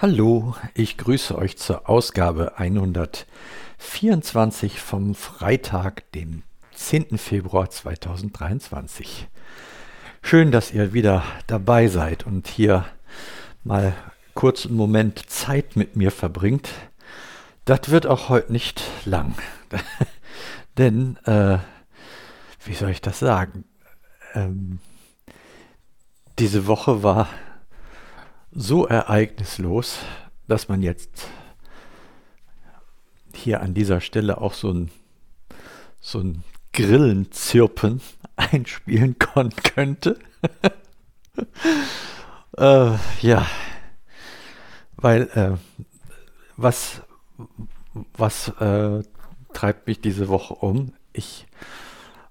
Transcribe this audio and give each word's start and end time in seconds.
Hallo, 0.00 0.54
ich 0.74 0.96
grüße 0.96 1.36
euch 1.36 1.58
zur 1.58 1.90
Ausgabe 1.90 2.56
124 2.56 4.78
vom 4.78 5.16
Freitag, 5.16 6.12
dem 6.12 6.44
10. 6.72 7.18
Februar 7.18 7.68
2023. 7.68 9.26
Schön, 10.22 10.52
dass 10.52 10.70
ihr 10.70 10.92
wieder 10.92 11.24
dabei 11.48 11.88
seid 11.88 12.26
und 12.26 12.46
hier 12.46 12.84
mal 13.64 13.92
kurz 14.34 14.66
einen 14.66 14.76
Moment 14.76 15.28
Zeit 15.28 15.74
mit 15.74 15.96
mir 15.96 16.12
verbringt. 16.12 16.68
Das 17.64 17.88
wird 17.88 18.06
auch 18.06 18.28
heute 18.28 18.52
nicht 18.52 18.80
lang. 19.04 19.34
Denn, 20.78 21.16
äh, 21.24 21.58
wie 22.64 22.74
soll 22.74 22.90
ich 22.90 23.00
das 23.00 23.18
sagen? 23.18 23.64
Ähm, 24.34 24.78
diese 26.38 26.68
Woche 26.68 27.02
war 27.02 27.28
so 28.58 28.86
ereignislos, 28.86 29.98
dass 30.48 30.68
man 30.68 30.82
jetzt 30.82 31.28
hier 33.32 33.60
an 33.60 33.72
dieser 33.72 34.00
Stelle 34.00 34.40
auch 34.40 34.52
so 34.52 34.72
ein, 34.72 34.90
so 36.00 36.18
ein 36.18 36.42
Grillenzirpen 36.72 38.00
einspielen 38.36 39.16
könnte. 39.18 40.18
äh, 42.58 42.96
ja, 43.20 43.46
weil 44.96 45.22
äh, 45.34 45.56
was, 46.56 47.02
was 48.16 48.48
äh, 48.60 49.04
treibt 49.52 49.86
mich 49.86 50.00
diese 50.00 50.26
Woche 50.28 50.54
um? 50.54 50.92
Ich 51.12 51.46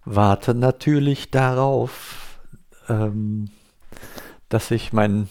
warte 0.04 0.54
natürlich 0.54 1.32
darauf, 1.32 2.42
ähm, 2.90 3.50
dass 4.50 4.68
sich 4.68 4.92
mein 4.92 5.30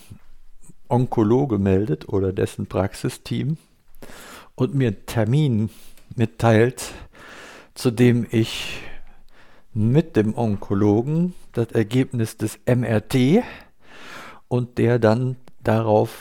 Onkologe 0.88 1.58
meldet 1.58 2.08
oder 2.08 2.32
dessen 2.32 2.66
Praxisteam 2.66 3.56
und 4.54 4.74
mir 4.74 4.88
einen 4.88 5.06
Termin 5.06 5.70
mitteilt, 6.14 6.92
zu 7.74 7.90
dem 7.90 8.26
ich 8.30 8.80
mit 9.74 10.16
dem 10.16 10.36
Onkologen 10.36 11.34
das 11.52 11.72
Ergebnis 11.72 12.36
des 12.36 12.58
MRT 12.66 13.42
und 14.48 14.78
der 14.78 14.98
dann 14.98 15.36
darauf 15.62 16.16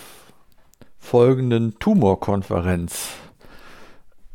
folgenden 1.00 1.80
Tumorkonferenz 1.80 3.10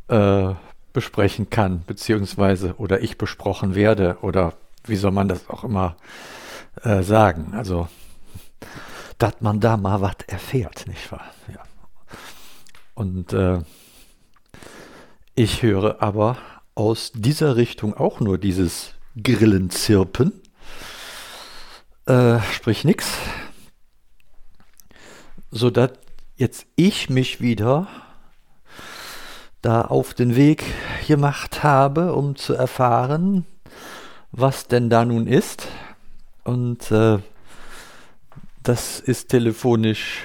äh, 0.07 0.53
besprechen 0.93 1.49
kann, 1.49 1.83
beziehungsweise 1.85 2.75
oder 2.77 3.01
ich 3.01 3.17
besprochen 3.17 3.75
werde 3.75 4.17
oder 4.21 4.53
wie 4.85 4.95
soll 4.95 5.11
man 5.11 5.27
das 5.27 5.49
auch 5.49 5.63
immer 5.63 5.95
äh, 6.83 7.03
sagen. 7.03 7.53
Also 7.53 7.87
dass 9.21 9.35
man 9.39 9.59
da 9.59 9.77
mal 9.77 10.01
was 10.01 10.15
erfährt, 10.25 10.87
nicht 10.87 11.11
wahr? 11.11 11.31
Ja. 11.47 11.61
Und 12.95 13.33
äh, 13.33 13.59
ich 15.35 15.61
höre 15.61 16.01
aber 16.01 16.37
aus 16.73 17.11
dieser 17.13 17.55
Richtung 17.55 17.93
auch 17.93 18.19
nur 18.19 18.39
dieses 18.39 18.93
Grillenzirpen. 19.21 20.41
Äh, 22.07 22.39
sprich 22.51 22.83
nichts. 22.83 23.13
Sodass 25.51 25.91
jetzt 26.35 26.65
ich 26.75 27.09
mich 27.09 27.41
wieder 27.41 27.87
da 29.61 29.83
auf 29.83 30.15
den 30.15 30.35
Weg 30.35 30.63
gemacht 31.05 31.61
habe, 31.61 32.15
um 32.15 32.35
zu 32.35 32.55
erfahren, 32.55 33.45
was 34.31 34.67
denn 34.67 34.89
da 34.89 35.05
nun 35.05 35.27
ist. 35.27 35.67
Und 36.43 36.89
äh, 36.89 37.19
das 38.63 38.99
ist 38.99 39.29
telefonisch. 39.29 40.23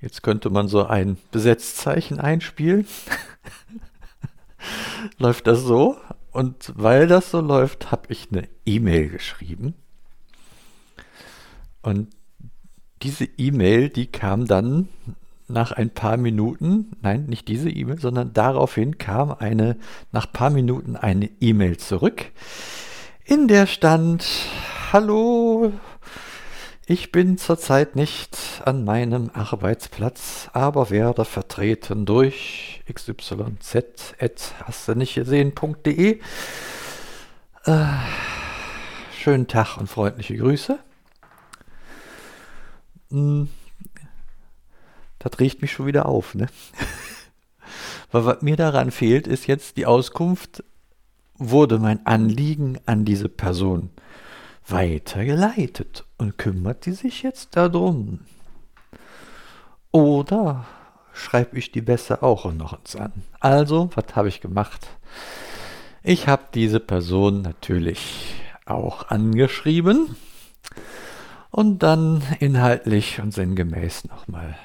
Jetzt 0.00 0.22
könnte 0.22 0.50
man 0.50 0.68
so 0.68 0.86
ein 0.86 1.16
Besetzzeichen 1.30 2.20
einspielen. 2.20 2.86
läuft 5.18 5.46
das 5.46 5.60
so? 5.60 5.96
Und 6.32 6.72
weil 6.76 7.06
das 7.06 7.30
so 7.30 7.40
läuft, 7.40 7.90
habe 7.90 8.12
ich 8.12 8.28
eine 8.30 8.48
E-Mail 8.64 9.08
geschrieben. 9.08 9.74
Und 11.82 12.08
diese 13.02 13.24
E-Mail, 13.24 13.88
die 13.88 14.06
kam 14.06 14.46
dann 14.46 14.88
nach 15.48 15.72
ein 15.72 15.90
paar 15.90 16.16
Minuten, 16.16 16.96
nein, 17.02 17.26
nicht 17.26 17.48
diese 17.48 17.70
E-Mail, 17.70 18.00
sondern 18.00 18.32
daraufhin 18.32 18.98
kam 18.98 19.30
eine, 19.30 19.76
nach 20.12 20.26
ein 20.26 20.32
paar 20.32 20.50
Minuten 20.50 20.96
eine 20.96 21.30
E-Mail 21.40 21.76
zurück, 21.76 22.26
in 23.24 23.48
der 23.48 23.66
stand, 23.66 24.26
hallo, 24.92 25.72
ich 26.88 27.10
bin 27.10 27.36
zurzeit 27.36 27.96
nicht 27.96 28.62
an 28.64 28.84
meinem 28.84 29.30
Arbeitsplatz, 29.34 30.48
aber 30.52 30.88
werde 30.90 31.24
vertreten 31.24 32.06
durch 32.06 32.80
xyz 32.92 33.34
hast 34.64 34.88
du 34.88 34.94
nicht 34.94 35.16
gesehen.de. 35.16 36.20
Äh, 37.64 37.84
schönen 39.18 39.48
Tag 39.48 39.78
und 39.78 39.88
freundliche 39.88 40.36
Grüße. 40.36 40.78
Hm, 43.10 43.48
das 45.18 45.40
riecht 45.40 45.62
mich 45.62 45.72
schon 45.72 45.86
wieder 45.86 46.06
auf, 46.06 46.36
ne? 46.36 46.46
Weil 48.12 48.26
was 48.26 48.42
mir 48.42 48.54
daran 48.54 48.92
fehlt, 48.92 49.26
ist 49.26 49.48
jetzt 49.48 49.76
die 49.76 49.86
Auskunft, 49.86 50.62
wurde 51.34 51.80
mein 51.80 52.06
Anliegen 52.06 52.78
an 52.86 53.04
diese 53.04 53.28
Person 53.28 53.90
weitergeleitet 54.68 56.04
und 56.18 56.38
kümmert 56.38 56.86
die 56.86 56.92
sich 56.92 57.22
jetzt 57.22 57.56
darum? 57.56 58.20
Oder 59.92 60.66
schreibe 61.12 61.58
ich 61.58 61.72
die 61.72 61.80
besser 61.80 62.22
auch 62.22 62.52
noch 62.52 62.78
uns 62.78 62.96
an? 62.96 63.12
Also, 63.40 63.90
was 63.94 64.14
habe 64.14 64.28
ich 64.28 64.40
gemacht? 64.40 64.86
Ich 66.02 66.28
habe 66.28 66.44
diese 66.54 66.80
Person 66.80 67.42
natürlich 67.42 68.34
auch 68.64 69.08
angeschrieben 69.08 70.16
und 71.50 71.82
dann 71.82 72.22
inhaltlich 72.40 73.20
und 73.20 73.32
sinngemäß 73.32 74.04
nochmal 74.04 74.56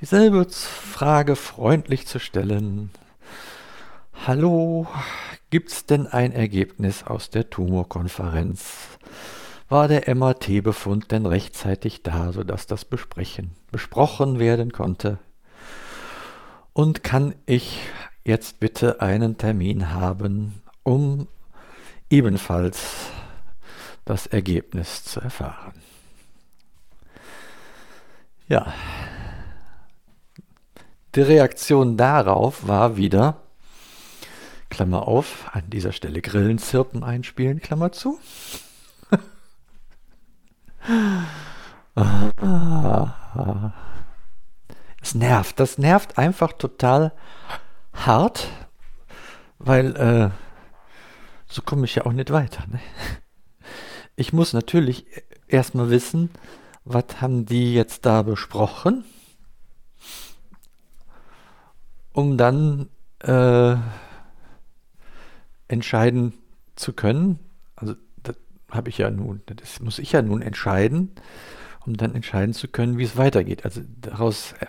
dieselbe 0.00 0.46
Frage 0.48 1.36
freundlich 1.36 2.06
zu 2.06 2.18
stellen. 2.18 2.90
Hallo, 4.24 4.86
gibt's 5.50 5.86
denn 5.86 6.06
ein 6.06 6.32
Ergebnis 6.32 7.04
aus 7.04 7.30
der 7.30 7.50
Tumorkonferenz? 7.50 8.96
war 9.68 9.88
der 9.88 10.14
MRT-Befund 10.14 11.10
denn 11.10 11.26
rechtzeitig 11.26 12.02
da, 12.02 12.32
sodass 12.32 12.66
das 12.66 12.84
besprechen, 12.84 13.52
besprochen 13.72 14.38
werden 14.38 14.72
konnte. 14.72 15.18
Und 16.72 17.02
kann 17.02 17.34
ich 17.46 17.80
jetzt 18.24 18.60
bitte 18.60 19.00
einen 19.00 19.38
Termin 19.38 19.92
haben, 19.92 20.62
um 20.82 21.26
ebenfalls 22.10 23.10
das 24.04 24.26
Ergebnis 24.26 25.04
zu 25.04 25.20
erfahren. 25.20 25.74
Ja, 28.48 28.72
die 31.16 31.22
Reaktion 31.22 31.96
darauf 31.96 32.68
war 32.68 32.96
wieder, 32.96 33.42
Klammer 34.76 35.08
auf, 35.08 35.48
an 35.54 35.70
dieser 35.70 35.92
Stelle 35.92 36.20
Grillenzirpen 36.20 37.02
einspielen, 37.02 37.60
Klammer 37.62 37.92
zu. 37.92 38.20
Es 45.00 45.14
nervt. 45.14 45.58
Das 45.60 45.78
nervt 45.78 46.18
einfach 46.18 46.52
total 46.52 47.12
hart, 47.94 48.48
weil 49.58 49.96
äh, 49.96 50.30
so 51.46 51.62
komme 51.62 51.86
ich 51.86 51.94
ja 51.94 52.04
auch 52.04 52.12
nicht 52.12 52.30
weiter. 52.30 52.66
Ne? 52.70 52.80
Ich 54.14 54.34
muss 54.34 54.52
natürlich 54.52 55.06
erstmal 55.48 55.88
wissen, 55.88 56.28
was 56.84 57.22
haben 57.22 57.46
die 57.46 57.72
jetzt 57.72 58.04
da 58.04 58.20
besprochen, 58.20 59.06
um 62.12 62.36
dann 62.36 62.90
äh, 63.20 63.76
entscheiden 65.68 66.34
zu 66.76 66.92
können. 66.92 67.38
Also 67.76 67.94
habe 68.70 68.88
ich 68.88 68.98
ja 68.98 69.10
nun, 69.10 69.42
das 69.46 69.80
muss 69.80 69.98
ich 69.98 70.12
ja 70.12 70.22
nun 70.22 70.42
entscheiden, 70.42 71.12
um 71.84 71.96
dann 71.96 72.14
entscheiden 72.14 72.54
zu 72.54 72.68
können, 72.68 72.98
wie 72.98 73.04
es 73.04 73.16
weitergeht. 73.16 73.64
Also 73.64 73.82
daraus 74.00 74.52
äh, 74.60 74.66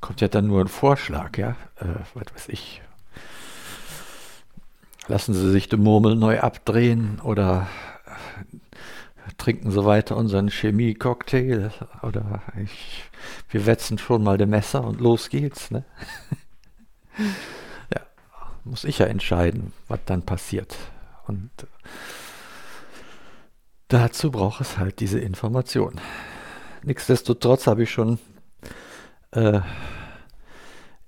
kommt 0.00 0.20
ja 0.20 0.28
dann 0.28 0.46
nur 0.46 0.60
ein 0.62 0.68
Vorschlag, 0.68 1.36
ja, 1.36 1.50
äh, 1.76 1.86
was 2.14 2.34
weiß 2.34 2.48
ich. 2.48 2.82
Lassen 5.06 5.34
Sie 5.34 5.50
sich 5.50 5.68
die 5.68 5.76
Murmel 5.76 6.16
neu 6.16 6.40
abdrehen 6.40 7.20
oder 7.20 7.68
äh, 8.06 9.32
trinken 9.36 9.70
Sie 9.70 9.84
weiter 9.84 10.16
unseren 10.16 10.50
Chemie-Cocktail 10.50 11.70
oder 12.02 12.42
ich, 12.62 13.04
wir 13.50 13.66
wetzen 13.66 13.98
schon 13.98 14.22
mal 14.22 14.38
den 14.38 14.50
Messer 14.50 14.84
und 14.84 15.00
los 15.00 15.28
geht's. 15.28 15.70
Ne? 15.70 15.84
muss 18.64 18.84
ich 18.84 18.98
ja 18.98 19.06
entscheiden, 19.06 19.72
was 19.88 20.00
dann 20.06 20.22
passiert. 20.22 20.76
Und 21.26 21.50
Dazu 23.90 24.30
braucht 24.30 24.60
es 24.60 24.78
halt 24.78 25.00
diese 25.00 25.18
Information. 25.18 26.00
Nichtsdestotrotz 26.84 27.66
habe 27.66 27.82
ich 27.82 27.90
schon 27.90 28.20
äh, 29.32 29.60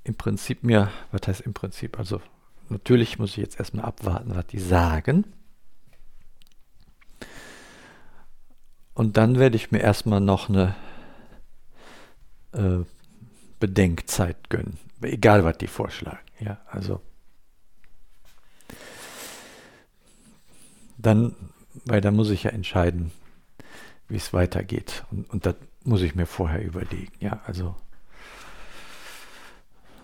im 0.02 0.16
Prinzip 0.16 0.64
mir, 0.64 0.90
was 1.12 1.28
heißt 1.28 1.42
im 1.42 1.54
Prinzip, 1.54 1.96
also 1.96 2.20
natürlich 2.70 3.20
muss 3.20 3.30
ich 3.30 3.36
jetzt 3.36 3.60
erstmal 3.60 3.84
abwarten, 3.84 4.34
was 4.34 4.48
die 4.48 4.58
sagen. 4.58 5.32
Und 8.94 9.16
dann 9.16 9.38
werde 9.38 9.54
ich 9.54 9.70
mir 9.70 9.78
erstmal 9.78 10.20
noch 10.20 10.48
eine 10.48 10.74
äh, 12.50 12.78
Bedenkzeit 13.60 14.50
gönnen. 14.50 14.76
Egal, 15.02 15.44
was 15.44 15.56
die 15.58 15.68
vorschlagen. 15.68 16.18
Ja, 16.40 16.58
also 16.66 17.00
dann, 21.02 21.34
weil 21.84 22.00
da 22.00 22.10
muss 22.10 22.30
ich 22.30 22.44
ja 22.44 22.50
entscheiden, 22.50 23.12
wie 24.08 24.16
es 24.16 24.32
weitergeht. 24.32 25.04
Und, 25.10 25.28
und 25.30 25.46
das 25.46 25.56
muss 25.84 26.02
ich 26.02 26.14
mir 26.14 26.26
vorher 26.26 26.64
überlegen. 26.64 27.12
Ja, 27.20 27.40
also 27.46 27.74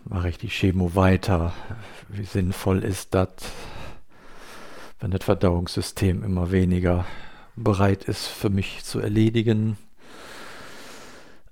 mache 0.05 0.29
ich 0.29 0.39
die 0.39 0.49
Chemo 0.49 0.95
weiter? 0.95 1.53
Wie 2.09 2.25
sinnvoll 2.25 2.85
ist 2.85 3.15
das, 3.15 3.29
wenn 5.01 5.11
das 5.11 5.25
Verdauungssystem 5.25 6.23
immer 6.23 6.51
weniger 6.51 7.05
bereit 7.57 8.05
ist 8.05 8.27
für 8.27 8.51
mich 8.51 8.85
zu 8.85 9.01
erledigen? 9.01 9.77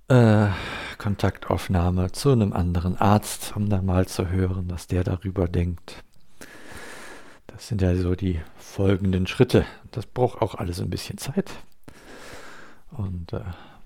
Äh, 0.08 0.48
Kontaktaufnahme 0.98 2.12
zu 2.12 2.30
einem 2.30 2.52
anderen 2.52 2.96
Arzt, 2.96 3.54
um 3.54 3.68
da 3.68 3.82
mal 3.82 4.06
zu 4.06 4.28
hören, 4.28 4.70
was 4.70 4.86
der 4.86 5.04
darüber 5.04 5.46
denkt. 5.46 6.04
Das 7.46 7.68
sind 7.68 7.82
ja 7.82 7.94
so 7.96 8.14
die 8.14 8.40
folgenden 8.56 9.26
Schritte. 9.26 9.64
Das 9.90 10.06
braucht 10.06 10.42
auch 10.42 10.54
alles 10.54 10.80
ein 10.80 10.90
bisschen 10.90 11.18
Zeit. 11.18 11.50
Und 12.90 13.32
äh, 13.32 13.40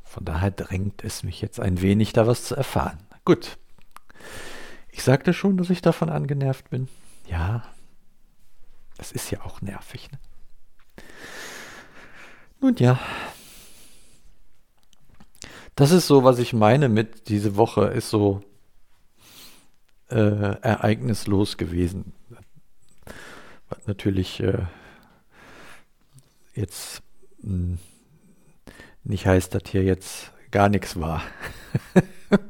von 0.04 0.24
daher 0.24 0.50
drängt 0.50 1.04
es 1.04 1.22
mich 1.22 1.40
jetzt 1.40 1.60
ein 1.60 1.80
wenig, 1.80 2.12
da 2.12 2.26
was 2.26 2.44
zu 2.44 2.56
erfahren. 2.56 2.98
Gut. 3.24 3.58
Ich 4.90 5.02
sagte 5.02 5.32
schon, 5.32 5.56
dass 5.56 5.70
ich 5.70 5.82
davon 5.82 6.10
angenervt 6.10 6.70
bin. 6.70 6.88
Ja, 7.28 7.64
das 8.96 9.12
ist 9.12 9.30
ja 9.30 9.42
auch 9.42 9.62
nervig. 9.62 10.10
Ne? 10.10 10.18
Nun 12.60 12.76
ja, 12.76 12.98
das 15.80 15.92
ist 15.92 16.06
so, 16.06 16.24
was 16.24 16.38
ich 16.38 16.52
meine 16.52 16.90
mit 16.90 17.30
diese 17.30 17.56
Woche 17.56 17.86
ist 17.86 18.10
so 18.10 18.42
äh, 20.10 20.16
ereignislos 20.16 21.56
gewesen. 21.56 22.12
Natürlich 23.86 24.40
äh, 24.40 24.66
jetzt 26.54 27.02
hm, 27.42 27.78
nicht 29.04 29.26
heißt, 29.26 29.54
dass 29.54 29.62
hier 29.68 29.82
jetzt 29.82 30.32
gar 30.50 30.68
nichts 30.68 30.98
war. 31.00 31.22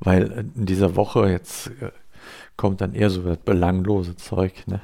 Weil 0.00 0.50
in 0.56 0.66
dieser 0.66 0.96
Woche 0.96 1.28
jetzt 1.28 1.68
äh, 1.80 1.90
kommt 2.56 2.80
dann 2.80 2.94
eher 2.94 3.10
so 3.10 3.22
das 3.22 3.38
belanglose 3.38 4.16
Zeug. 4.16 4.66
Ne? 4.66 4.80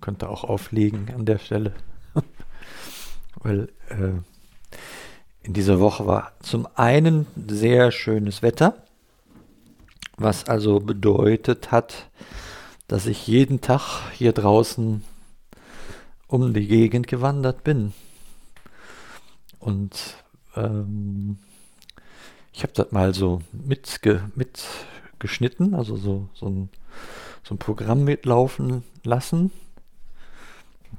Könnte 0.00 0.28
auch 0.28 0.44
auflegen 0.44 1.12
an 1.14 1.24
der 1.24 1.38
Stelle. 1.38 1.74
Weil 3.36 3.68
äh, 3.88 4.12
in 5.42 5.52
dieser 5.54 5.80
Woche 5.80 6.06
war 6.06 6.32
zum 6.40 6.68
einen 6.74 7.26
sehr 7.48 7.90
schönes 7.90 8.42
Wetter, 8.42 8.82
was 10.16 10.48
also 10.48 10.80
bedeutet 10.80 11.70
hat, 11.70 12.10
dass 12.88 13.06
ich 13.06 13.26
jeden 13.26 13.60
Tag 13.60 14.10
hier 14.12 14.32
draußen 14.32 15.04
um 16.26 16.54
die 16.54 16.66
Gegend 16.66 17.06
gewandert 17.06 17.62
bin. 17.62 17.92
Und 19.60 20.16
ähm, 20.56 21.38
ich 22.52 22.62
habe 22.62 22.72
das 22.72 22.90
mal 22.90 23.14
so 23.14 23.42
mitge 23.52 24.30
mitgeschnitten, 24.34 25.74
also 25.74 25.96
so, 25.96 26.28
so, 26.34 26.46
ein, 26.46 26.70
so 27.44 27.54
ein 27.54 27.58
Programm 27.58 28.04
mitlaufen 28.04 28.82
lassen. 29.04 29.52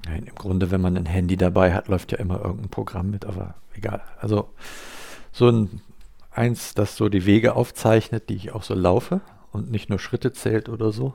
Nein, 0.05 0.25
im 0.25 0.35
Grunde, 0.35 0.71
wenn 0.71 0.81
man 0.81 0.95
ein 0.95 1.05
Handy 1.05 1.37
dabei 1.37 1.73
hat, 1.73 1.87
läuft 1.87 2.11
ja 2.11 2.19
immer 2.19 2.39
irgendein 2.39 2.69
Programm 2.69 3.09
mit, 3.09 3.25
aber 3.25 3.55
egal. 3.73 4.01
Also 4.19 4.49
so 5.31 5.49
ein 5.49 5.81
eins, 6.31 6.73
das 6.75 6.95
so 6.95 7.09
die 7.09 7.25
Wege 7.25 7.55
aufzeichnet, 7.55 8.29
die 8.29 8.35
ich 8.35 8.51
auch 8.51 8.63
so 8.63 8.75
laufe 8.75 9.21
und 9.51 9.71
nicht 9.71 9.89
nur 9.89 9.99
Schritte 9.99 10.31
zählt 10.31 10.69
oder 10.69 10.91
so. 10.91 11.13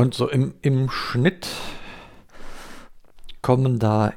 Und 0.00 0.14
so 0.14 0.30
im, 0.30 0.54
im 0.62 0.88
Schnitt 0.88 1.46
kommen 3.42 3.78
da 3.78 4.14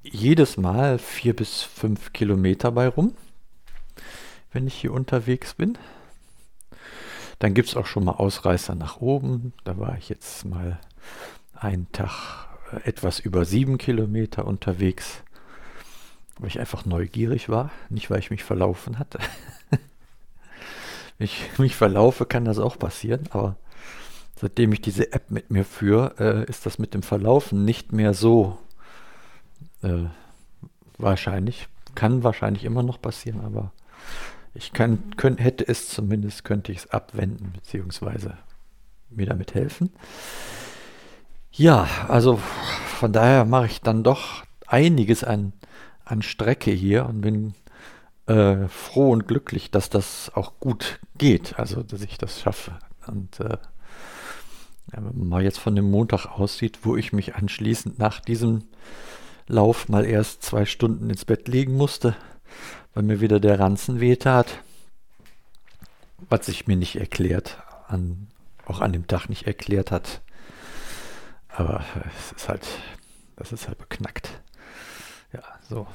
jedes 0.00 0.56
Mal 0.56 1.00
vier 1.00 1.34
bis 1.34 1.60
fünf 1.62 2.12
Kilometer 2.12 2.70
bei 2.70 2.86
rum, 2.86 3.16
wenn 4.52 4.68
ich 4.68 4.74
hier 4.74 4.92
unterwegs 4.92 5.54
bin. 5.54 5.76
Dann 7.40 7.52
gibt 7.52 7.68
es 7.68 7.76
auch 7.76 7.86
schon 7.86 8.04
mal 8.04 8.12
Ausreißer 8.12 8.76
nach 8.76 9.00
oben. 9.00 9.54
Da 9.64 9.76
war 9.76 9.98
ich 9.98 10.08
jetzt 10.08 10.44
mal 10.44 10.78
einen 11.52 11.90
Tag 11.90 12.46
äh, 12.70 12.88
etwas 12.88 13.18
über 13.18 13.44
sieben 13.44 13.76
Kilometer 13.76 14.46
unterwegs 14.46 15.24
weil 16.38 16.48
ich 16.48 16.60
einfach 16.60 16.84
neugierig 16.84 17.48
war, 17.48 17.72
nicht 17.88 18.08
weil 18.08 18.20
ich 18.20 18.30
mich 18.30 18.44
verlaufen 18.44 19.00
hatte. 19.00 19.18
Wenn 19.70 19.80
ich 21.18 21.58
mich 21.58 21.74
verlaufe, 21.74 22.24
kann 22.24 22.44
das 22.44 22.60
auch 22.60 22.78
passieren, 22.78 23.28
aber 23.30 23.56
seitdem 24.44 24.74
ich 24.74 24.82
diese 24.82 25.10
App 25.14 25.30
mit 25.30 25.50
mir 25.50 25.64
führe, 25.64 26.16
äh, 26.18 26.50
ist 26.50 26.66
das 26.66 26.78
mit 26.78 26.92
dem 26.92 27.02
Verlaufen 27.02 27.64
nicht 27.64 27.92
mehr 27.92 28.12
so 28.12 28.58
äh, 29.82 30.04
wahrscheinlich. 30.98 31.66
Kann 31.94 32.22
wahrscheinlich 32.22 32.64
immer 32.64 32.82
noch 32.82 33.00
passieren, 33.00 33.40
aber 33.42 33.72
ich 34.52 34.74
kann, 34.74 35.16
könnt, 35.16 35.40
hätte 35.40 35.66
es 35.66 35.88
zumindest, 35.88 36.44
könnte 36.44 36.72
ich 36.72 36.78
es 36.78 36.90
abwenden, 36.90 37.52
beziehungsweise 37.54 38.36
mir 39.08 39.24
damit 39.24 39.54
helfen. 39.54 39.94
Ja, 41.50 41.88
also 42.08 42.36
von 42.98 43.14
daher 43.14 43.46
mache 43.46 43.64
ich 43.64 43.80
dann 43.80 44.02
doch 44.04 44.44
einiges 44.66 45.24
an 45.24 45.54
an 46.04 46.20
Strecke 46.20 46.70
hier 46.70 47.06
und 47.06 47.22
bin 47.22 47.54
äh, 48.26 48.68
froh 48.68 49.10
und 49.10 49.26
glücklich, 49.26 49.70
dass 49.70 49.88
das 49.88 50.30
auch 50.34 50.60
gut 50.60 51.00
geht, 51.16 51.58
also 51.58 51.82
dass 51.82 52.02
ich 52.02 52.18
das 52.18 52.42
schaffe. 52.42 52.72
Und 53.06 53.40
äh, 53.40 53.56
wenn 54.86 55.04
man 55.04 55.28
mal 55.28 55.42
jetzt 55.42 55.58
von 55.58 55.74
dem 55.74 55.90
Montag 55.90 56.26
aussieht, 56.26 56.80
wo 56.82 56.96
ich 56.96 57.12
mich 57.12 57.34
anschließend 57.34 57.98
nach 57.98 58.20
diesem 58.20 58.64
Lauf 59.46 59.88
mal 59.88 60.04
erst 60.04 60.42
zwei 60.42 60.64
Stunden 60.64 61.10
ins 61.10 61.24
Bett 61.24 61.48
legen 61.48 61.76
musste, 61.76 62.16
weil 62.94 63.02
mir 63.02 63.20
wieder 63.20 63.40
der 63.40 63.58
Ranzen 63.58 64.00
wehtat, 64.00 64.62
was 66.28 66.46
sich 66.46 66.66
mir 66.66 66.76
nicht 66.76 66.96
erklärt, 66.96 67.58
an, 67.88 68.28
auch 68.66 68.80
an 68.80 68.92
dem 68.92 69.06
Tag 69.06 69.28
nicht 69.28 69.46
erklärt 69.46 69.90
hat. 69.90 70.22
Aber 71.48 71.84
es 72.18 72.32
ist 72.32 72.48
halt, 72.48 72.66
das 73.36 73.52
ist 73.52 73.68
halt 73.68 73.78
beknackt. 73.78 74.30
Ja, 75.32 75.42
so. 75.68 75.86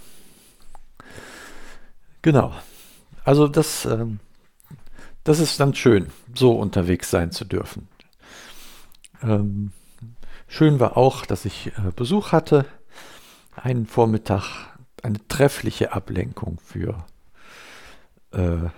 Genau. 2.22 2.53
Also 3.24 3.48
das, 3.48 3.86
ähm, 3.86 4.19
das 5.24 5.39
ist 5.39 5.60
dann 5.60 5.75
schön, 5.75 6.12
so 6.34 6.53
unterwegs 6.53 7.10
sein 7.10 7.31
zu 7.31 7.46
dürfen. 7.46 7.88
Ähm, 9.21 9.71
schön 10.47 10.79
war 10.79 10.97
auch, 10.97 11.25
dass 11.25 11.45
ich 11.45 11.67
äh, 11.77 11.91
Besuch 11.95 12.31
hatte. 12.31 12.65
Einen 13.55 13.85
Vormittag, 13.85 14.77
eine 15.03 15.25
treffliche 15.27 15.93
Ablenkung 15.93 16.59
für 16.63 17.05
äh, 18.31 18.69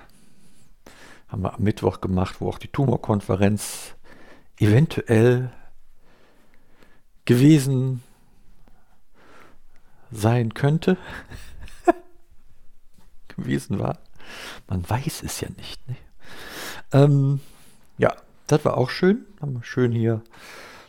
haben 1.27 1.43
wir 1.43 1.53
am 1.53 1.63
Mittwoch 1.63 2.01
gemacht, 2.01 2.37
wo 2.39 2.49
auch 2.49 2.57
die 2.57 2.67
Tumorkonferenz 2.67 3.95
eventuell 4.57 5.51
gewesen 7.25 8.03
sein 10.11 10.53
könnte, 10.53 10.97
gewesen 13.29 13.79
war. 13.79 13.99
Man 14.67 14.87
weiß 14.89 15.23
es 15.23 15.39
ja 15.39 15.49
nicht. 15.55 15.87
Ne? 15.87 15.95
Ähm, 16.91 17.39
ja, 17.97 18.15
das 18.51 18.65
war 18.65 18.77
auch 18.77 18.89
schön. 18.89 19.25
Haben 19.39 19.53
wir 19.53 19.63
schön 19.63 19.93
hier 19.93 20.21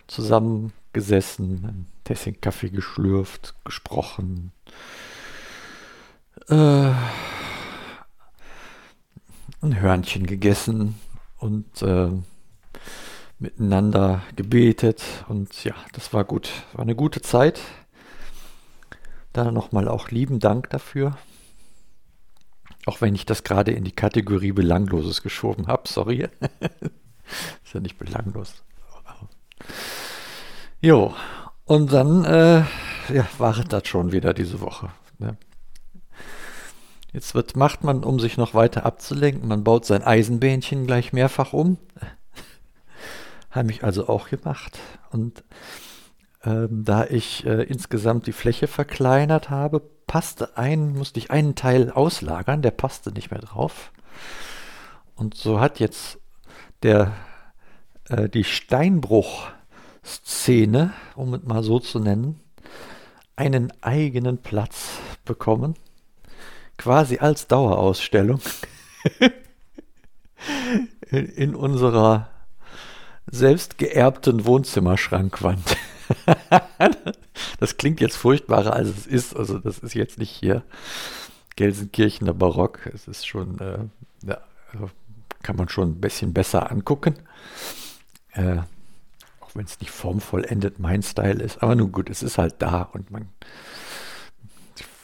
zusammengesessen, 0.09 1.65
ein 1.65 1.87
Tässchen 2.05 2.41
Kaffee 2.41 2.71
geschlürft, 2.71 3.55
gesprochen. 3.65 4.53
Äh, 6.49 6.91
ein 9.61 9.81
Hörnchen 9.81 10.27
gegessen 10.27 10.97
und 11.39 11.83
äh, 11.83 12.11
miteinander 13.39 14.23
gebetet. 14.35 15.03
Und 15.29 15.63
ja, 15.63 15.75
das 15.93 16.13
war 16.13 16.25
gut. 16.25 16.51
War 16.73 16.83
eine 16.83 16.97
gute 16.97 17.23
Zeit. 17.23 17.61
Da 19.33 19.53
nochmal 19.53 19.87
auch 19.87 20.11
lieben 20.11 20.41
Dank 20.41 20.69
dafür. 20.71 21.17
Auch 22.87 23.01
wenn 23.01 23.15
ich 23.15 23.25
das 23.25 23.45
gerade 23.45 23.71
in 23.71 23.85
die 23.85 23.93
Kategorie 23.93 24.51
Belangloses 24.51 25.23
geschoben 25.23 25.69
habe, 25.69 25.87
sorry. 25.87 26.29
ist 27.65 27.75
ja 27.75 27.81
nicht 27.81 27.99
belanglos. 27.99 28.63
Jo, 30.81 31.15
und 31.65 31.93
dann 31.93 32.25
äh, 32.25 32.65
ja, 33.13 33.27
war 33.39 33.55
das 33.55 33.87
schon 33.87 34.13
wieder 34.13 34.35
diese 34.35 34.61
Woche. 34.61 34.91
Ne? 35.19 35.37
Jetzt 37.13 37.35
wird, 37.35 37.57
macht 37.57 37.85
man, 37.85 38.05
um 38.05 38.19
sich 38.19 38.37
noch 38.37 38.55
weiter 38.55 38.85
abzulenken, 38.87 39.47
man 39.47 39.65
baut 39.65 39.85
sein 39.85 40.03
Eisenbähnchen 40.03 40.87
gleich 40.87 41.13
mehrfach 41.13 41.53
um. 41.53 41.79
Habe 43.51 43.71
ich 43.71 43.85
also 43.85 44.09
auch 44.09 44.29
gemacht. 44.29 44.79
Und 45.11 45.45
ähm, 46.43 46.85
da 46.85 47.05
ich 47.05 47.45
äh, 47.47 47.63
insgesamt 47.65 48.27
die 48.27 48.33
Fläche 48.33 48.67
verkleinert 48.67 49.51
habe, 49.51 49.81
passte 50.07 50.57
ein, 50.57 50.95
musste 50.95 51.21
ich 51.21 51.31
einen 51.31 51.55
Teil 51.55 51.91
auslagern, 51.91 52.63
der 52.63 52.71
passte 52.73 53.13
nicht 53.13 53.31
mehr 53.31 53.41
drauf. 53.41 53.93
Und 55.15 55.37
so 55.37 55.61
hat 55.61 55.79
jetzt 55.79 56.19
der, 56.83 57.13
äh, 58.09 58.29
die 58.29 58.45
Steinbruch-Szene, 58.45 60.93
um 61.15 61.35
es 61.35 61.43
mal 61.45 61.63
so 61.63 61.79
zu 61.79 61.99
nennen, 61.99 62.41
einen 63.37 63.73
eigenen 63.83 64.39
Platz 64.39 64.99
bekommen, 65.25 65.75
quasi 66.77 67.19
als 67.19 67.47
Dauerausstellung 67.47 68.41
in, 71.11 71.27
in 71.27 71.55
unserer 71.55 72.29
selbst 73.31 73.79
geerbten 73.79 74.45
Wohnzimmerschrankwand. 74.45 75.77
das 77.61 77.77
klingt 77.77 78.01
jetzt 78.01 78.17
furchtbarer, 78.17 78.75
als 78.75 78.89
es 78.89 79.07
ist. 79.07 79.37
Also 79.37 79.59
das 79.59 79.79
ist 79.79 79.95
jetzt 79.95 80.19
nicht 80.19 80.31
hier 80.31 80.63
Gelsenkirchener 81.57 82.35
Barock. 82.35 82.87
Es 82.93 83.09
ist 83.09 83.27
schon, 83.27 83.59
äh, 83.59 83.79
ja, 84.27 84.39
also 84.73 84.91
kann 85.43 85.57
man 85.57 85.69
schon 85.69 85.91
ein 85.91 86.01
bisschen 86.01 86.33
besser 86.33 86.71
angucken. 86.71 87.17
Äh, 88.33 88.59
auch 89.41 89.55
wenn 89.55 89.65
es 89.65 89.81
nicht 89.81 89.91
formvollendet 89.91 90.79
mein 90.79 91.03
Style 91.03 91.43
ist. 91.43 91.63
Aber 91.63 91.75
nun 91.75 91.93
gut, 91.93 92.09
es 92.11 92.23
ist 92.23 92.39
halt 92.39 92.57
da 92.61 92.83
und 92.83 93.11
man 93.11 93.29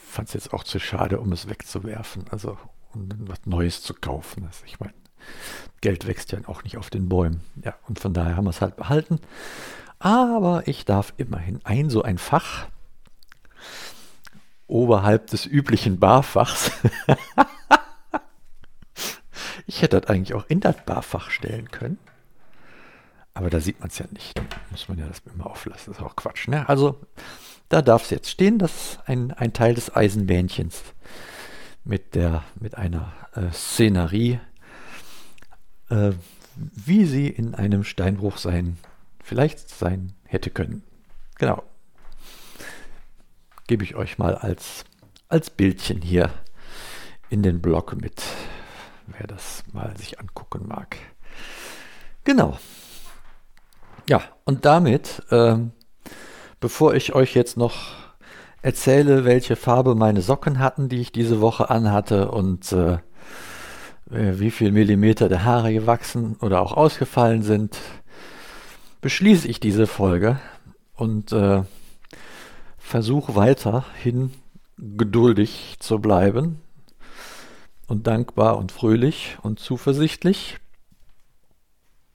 fand 0.07 0.29
es 0.29 0.33
jetzt 0.33 0.53
auch 0.53 0.63
zu 0.63 0.79
schade, 0.79 1.19
um 1.19 1.31
es 1.31 1.49
wegzuwerfen. 1.49 2.25
Also 2.31 2.57
um 2.93 3.07
was 3.27 3.45
Neues 3.45 3.81
zu 3.83 3.93
kaufen. 3.93 4.45
Also 4.45 4.65
ich 4.65 4.79
meine, 4.79 4.93
Geld 5.81 6.07
wächst 6.07 6.31
ja 6.31 6.39
auch 6.47 6.63
nicht 6.63 6.77
auf 6.77 6.89
den 6.89 7.09
Bäumen. 7.09 7.41
Ja, 7.63 7.75
und 7.87 7.99
von 7.99 8.13
daher 8.13 8.35
haben 8.35 8.45
wir 8.45 8.51
es 8.51 8.61
halt 8.61 8.75
behalten. 8.75 9.19
Aber 9.99 10.63
ich 10.65 10.85
darf 10.85 11.13
immerhin 11.17 11.59
ein 11.63 11.89
so 11.89 12.01
ein 12.01 12.17
Fach 12.17 12.67
oberhalb 14.67 15.27
des 15.27 15.45
üblichen 15.45 15.99
Barfachs. 15.99 16.71
ich 19.69 19.83
hätte 19.83 20.01
das 20.01 20.09
eigentlich 20.09 20.33
auch 20.33 20.45
in 20.47 20.59
das 20.59 20.75
Barfach 20.83 21.29
stellen 21.29 21.69
können. 21.69 21.99
Aber 23.35 23.51
da 23.51 23.59
sieht 23.59 23.79
man 23.79 23.89
es 23.89 23.99
ja 23.99 24.05
nicht. 24.11 24.35
Da 24.35 24.43
muss 24.71 24.89
man 24.89 24.97
ja 24.97 25.05
das 25.05 25.21
immer 25.31 25.45
auflassen. 25.45 25.93
Das 25.93 25.99
ist 25.99 26.03
auch 26.03 26.15
Quatsch. 26.15 26.47
Ne? 26.47 26.67
Also 26.67 26.99
da 27.69 27.83
darf 27.83 28.03
es 28.05 28.09
jetzt 28.09 28.31
stehen. 28.31 28.57
Das 28.57 28.71
ist 28.75 28.99
ein, 29.05 29.31
ein 29.31 29.53
Teil 29.53 29.75
des 29.75 29.95
Eisenbähnchens 29.95 30.81
mit, 31.83 32.15
der, 32.15 32.43
mit 32.59 32.75
einer 32.75 33.13
äh, 33.35 33.51
Szenerie, 33.51 34.39
äh, 35.89 36.13
wie 36.55 37.05
sie 37.05 37.27
in 37.27 37.53
einem 37.53 37.83
Steinbruch 37.83 38.39
sein 38.39 38.77
vielleicht 39.23 39.69
sein 39.69 40.13
hätte 40.25 40.49
können. 40.49 40.81
Genau. 41.37 41.61
Gebe 43.67 43.83
ich 43.83 43.93
euch 43.93 44.17
mal 44.17 44.33
als, 44.33 44.83
als 45.27 45.51
Bildchen 45.51 46.01
hier 46.01 46.33
in 47.29 47.43
den 47.43 47.61
Blog 47.61 47.95
mit, 48.01 48.23
wer 49.17 49.27
das 49.27 49.63
mal 49.73 49.95
sich 49.97 50.19
angucken 50.19 50.67
mag. 50.67 50.97
Genau. 52.23 52.57
Ja, 54.07 54.21
und 54.45 54.65
damit, 54.65 55.23
äh, 55.29 55.57
bevor 56.59 56.95
ich 56.95 57.13
euch 57.13 57.35
jetzt 57.35 57.57
noch 57.57 57.95
erzähle, 58.61 59.25
welche 59.25 59.55
Farbe 59.55 59.95
meine 59.95 60.21
Socken 60.21 60.59
hatten, 60.59 60.89
die 60.89 60.99
ich 60.99 61.11
diese 61.11 61.41
Woche 61.41 61.69
anhatte 61.69 62.31
und 62.31 62.71
äh, 62.71 62.97
wie 64.09 64.51
viel 64.51 64.71
Millimeter 64.71 65.29
der 65.29 65.45
Haare 65.45 65.71
gewachsen 65.71 66.35
oder 66.41 66.61
auch 66.61 66.73
ausgefallen 66.73 67.43
sind, 67.43 67.77
beschließe 69.01 69.47
ich 69.47 69.59
diese 69.59 69.85
Folge 69.85 70.39
und 70.95 71.31
äh, 71.31 71.63
versuche 72.77 73.35
weiterhin 73.35 74.33
geduldig 74.77 75.75
zu 75.79 75.99
bleiben 75.99 76.61
und 77.89 78.07
dankbar 78.07 78.57
und 78.57 78.71
fröhlich 78.71 79.37
und 79.41 79.59
zuversichtlich. 79.59 80.59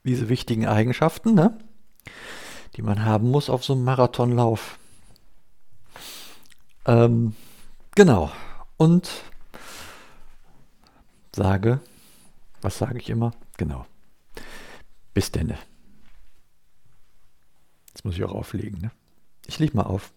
Diese 0.04 0.28
wichtigen 0.28 0.66
Eigenschaften, 0.66 1.34
ne? 1.34 1.58
die 2.76 2.82
man 2.82 3.04
haben 3.04 3.30
muss 3.30 3.50
auf 3.50 3.64
so 3.64 3.72
einem 3.72 3.84
Marathonlauf. 3.84 4.78
Ähm, 6.86 7.34
genau. 7.94 8.30
Und 8.76 9.10
sage, 11.34 11.80
was 12.60 12.78
sage 12.78 12.98
ich 12.98 13.10
immer? 13.10 13.32
Genau. 13.56 13.86
Bis 15.12 15.32
denne. 15.32 15.58
Jetzt 17.88 18.04
muss 18.04 18.14
ich 18.14 18.24
auch 18.24 18.32
auflegen. 18.32 18.80
Ne? 18.80 18.90
Ich 19.46 19.58
leg 19.58 19.74
mal 19.74 19.84
auf. 19.84 20.12